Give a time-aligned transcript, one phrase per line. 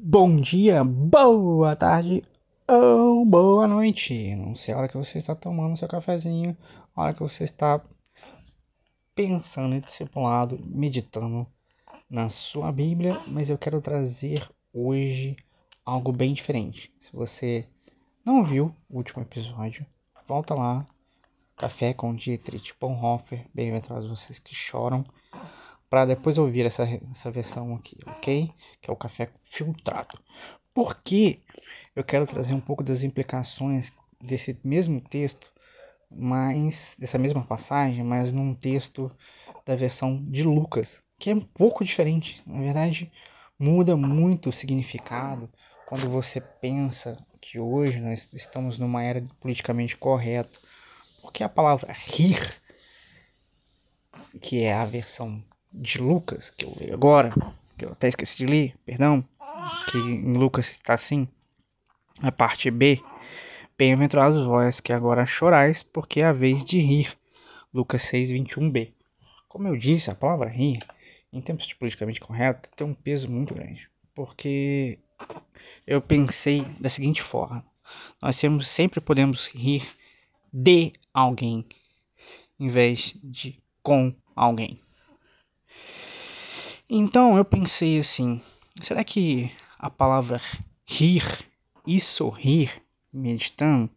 [0.00, 2.22] Bom dia, boa tarde
[2.68, 4.32] ou boa noite.
[4.36, 6.56] Não sei a hora que você está tomando seu cafezinho,
[6.94, 7.84] a hora que você está
[9.12, 11.44] pensando em discipulado, meditando
[12.08, 15.36] na sua Bíblia, mas eu quero trazer hoje
[15.84, 16.94] algo bem diferente.
[17.00, 17.66] Se você
[18.24, 19.84] não viu o último episódio,
[20.24, 20.86] volta lá.
[21.56, 25.04] Café com Dietrich Bonhoeffer, bem-aventurados vocês que choram
[25.88, 28.50] para depois ouvir essa, essa versão aqui, ok?
[28.80, 30.18] Que é o café filtrado.
[30.74, 31.40] Porque
[31.96, 35.50] eu quero trazer um pouco das implicações desse mesmo texto,
[36.10, 39.10] mas dessa mesma passagem, mas num texto
[39.64, 42.42] da versão de Lucas, que é um pouco diferente.
[42.46, 43.10] Na verdade,
[43.58, 45.50] muda muito o significado
[45.84, 50.58] quando você pensa que hoje nós estamos numa era politicamente correta.
[51.22, 52.38] Porque a palavra rir,
[54.40, 57.30] que é a versão de Lucas, que eu leio agora,
[57.76, 59.24] que eu até esqueci de ler, perdão,
[59.90, 61.28] que em Lucas está assim,
[62.22, 63.00] a parte B,
[63.76, 67.16] bem-aventurados vós que agora chorais, porque é a vez de rir,
[67.72, 68.92] Lucas 6, 21b.
[69.48, 70.78] Como eu disse, a palavra rir,
[71.32, 74.98] em tempos de politicamente correto, tem um peso muito grande, porque
[75.86, 77.64] eu pensei da seguinte forma,
[78.20, 79.86] nós temos, sempre podemos rir
[80.52, 81.64] de alguém,
[82.58, 84.80] em vez de com alguém.
[86.90, 88.40] Então eu pensei assim:
[88.80, 90.40] será que a palavra
[90.86, 91.22] rir
[91.86, 92.72] e sorrir,
[93.12, 93.90] meditando,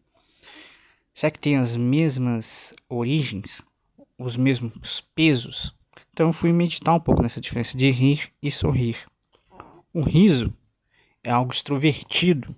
[1.13, 3.61] será que tem as mesmas origens,
[4.17, 5.73] os mesmos pesos?
[6.11, 8.97] Então eu fui meditar um pouco nessa diferença de rir e sorrir.
[9.93, 10.53] O riso
[11.23, 12.53] é algo extrovertido,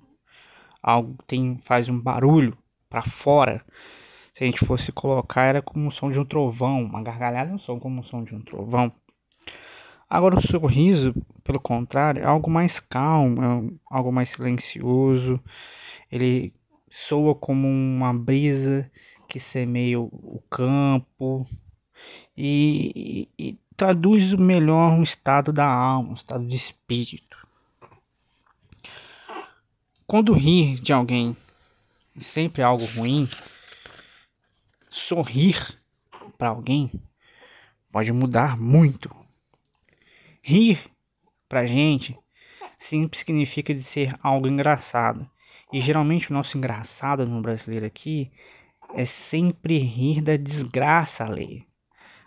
[0.81, 2.57] algo tem faz um barulho
[2.89, 3.63] para fora.
[4.33, 6.81] Se a gente fosse colocar, era como o som de um trovão.
[6.81, 8.91] Uma gargalhada é um som como o som de um trovão.
[10.13, 11.11] Agora, o sorriso,
[11.43, 15.43] pelo contrário, é algo mais calmo, é algo mais silencioso.
[16.11, 16.53] Ele
[16.87, 18.91] soa como uma brisa
[19.27, 21.47] que semeia o campo
[22.37, 27.35] e, e, e traduz melhor um estado da alma, um estado de espírito.
[30.05, 31.35] Quando rir de alguém
[32.19, 33.27] sempre é algo ruim,
[34.91, 35.57] sorrir
[36.37, 36.91] para alguém
[37.91, 39.22] pode mudar muito
[40.45, 40.77] Rir,
[41.47, 42.19] pra gente,
[42.77, 45.25] sempre significa de ser algo engraçado.
[45.71, 48.29] E geralmente o nosso engraçado no brasileiro aqui
[48.93, 51.65] é sempre rir da desgraça alheia.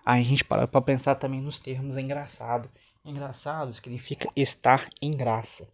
[0.02, 2.70] A gente para para pensar também nos termos engraçado.
[3.04, 5.68] Engraçado significa estar em graça.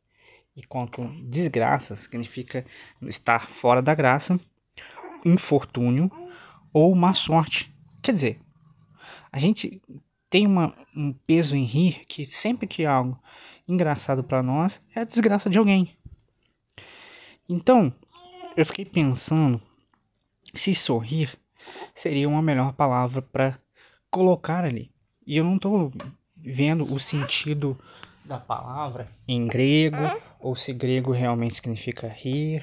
[0.56, 2.66] Enquanto desgraça significa
[3.02, 4.40] estar fora da graça,
[5.24, 6.10] infortúnio
[6.72, 7.72] ou má sorte.
[8.02, 8.40] Quer dizer,
[9.30, 9.80] a gente
[10.32, 13.22] tem uma, um peso em rir que sempre que há algo
[13.68, 15.94] engraçado para nós é a desgraça de alguém.
[17.46, 17.92] Então,
[18.56, 19.60] eu fiquei pensando
[20.54, 21.38] se sorrir
[21.94, 23.58] seria uma melhor palavra para
[24.10, 24.90] colocar ali.
[25.26, 25.92] E eu não estou
[26.34, 27.78] vendo o sentido
[28.24, 29.98] da palavra em grego
[30.40, 32.62] ou se grego realmente significa rir.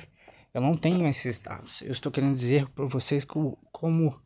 [0.55, 1.83] Eu não tenho esses dados.
[1.83, 3.23] Eu estou querendo dizer para vocês
[3.71, 4.19] como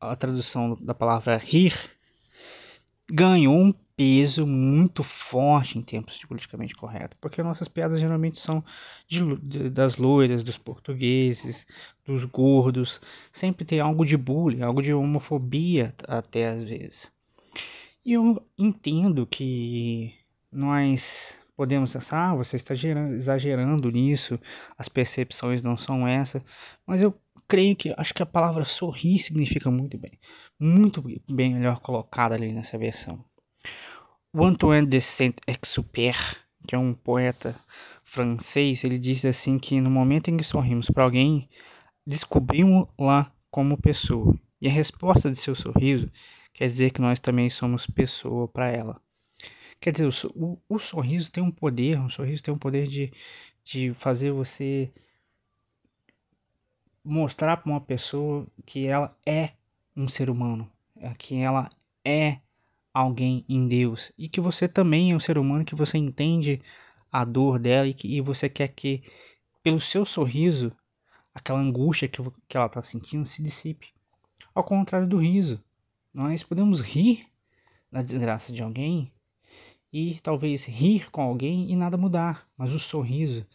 [0.00, 1.72] a tradução da palavra rir
[3.10, 8.64] ganhou um peso muito forte em tempos de politicamente correto, porque nossas piadas geralmente são
[9.06, 11.66] de, de, das loiras, dos portugueses,
[12.04, 17.12] dos gordos, sempre tem algo de bullying, algo de homofobia até às vezes.
[18.04, 20.12] E eu entendo que
[20.50, 24.40] nós podemos pensar, ah, você está exagerando nisso,
[24.76, 26.42] as percepções não são essas,
[26.84, 27.14] mas eu
[27.52, 30.18] creio que acho que a palavra sorrir significa muito bem,
[30.58, 33.22] muito bem melhor colocada ali nessa versão.
[34.34, 36.16] O Antoine de Saint-Exupéry,
[36.66, 37.54] que é um poeta
[38.02, 41.46] francês, ele diz assim que no momento em que sorrimos para alguém,
[42.06, 44.34] descobrimos-la como pessoa.
[44.58, 46.08] E a resposta de seu sorriso
[46.54, 48.98] quer dizer que nós também somos pessoa para ela.
[49.78, 53.12] Quer dizer, o, o, o, sorriso tem um poder, um sorriso tem um poder de,
[53.62, 54.90] de fazer você
[57.04, 59.50] mostrar para uma pessoa que ela é
[59.96, 61.68] um ser humano, é que ela
[62.04, 62.38] é
[62.92, 66.60] alguém em Deus e que você também é um ser humano, que você entende
[67.10, 69.02] a dor dela e que e você quer que
[69.62, 70.72] pelo seu sorriso
[71.34, 73.88] aquela angústia que, que ela está sentindo se dissipe.
[74.54, 75.62] Ao contrário do riso,
[76.12, 77.26] nós podemos rir
[77.90, 79.10] da desgraça de alguém
[79.92, 83.46] e talvez rir com alguém e nada mudar, mas o sorriso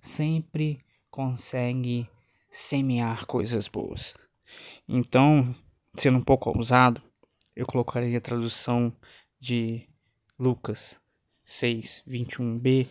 [0.00, 0.80] sempre
[1.10, 2.08] consegue
[2.50, 4.14] semear coisas boas.
[4.88, 5.54] Então,
[5.94, 7.02] sendo um pouco ousado,
[7.54, 8.94] eu colocaria a tradução
[9.38, 9.88] de
[10.38, 11.00] Lucas
[11.44, 12.86] 6, 21b,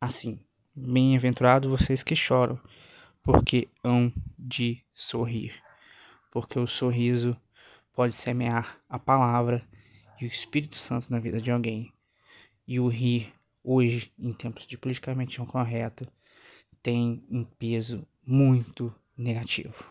[0.00, 0.38] assim:
[0.74, 2.60] Bem-aventurado vocês que choram,
[3.22, 5.54] porque hão de sorrir.
[6.30, 7.36] Porque o sorriso
[7.92, 9.66] pode semear a palavra
[10.20, 11.92] e o Espírito Santo na vida de alguém.
[12.66, 13.32] E o rir,
[13.62, 16.06] hoje, em tempos de politicamente incorreto,
[16.82, 19.84] tem um peso muito negativo.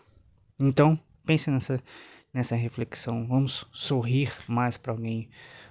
[0.58, 1.80] Então, pense nessa,
[2.32, 3.26] nessa reflexão.
[3.26, 5.28] Vamos sorrir mais para alguém.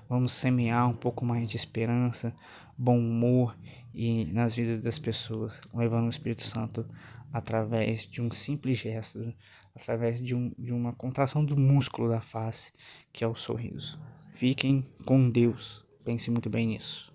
[0.09, 2.35] Vamos semear um pouco mais de esperança,
[2.77, 3.57] bom humor
[3.93, 6.85] e nas vidas das pessoas, levando o Espírito Santo
[7.31, 9.33] através de um simples gesto,
[9.73, 12.71] através de, um, de uma contração do músculo da face,
[13.13, 13.99] que é o sorriso.
[14.33, 15.85] Fiquem com Deus.
[16.03, 17.10] Pense muito bem nisso.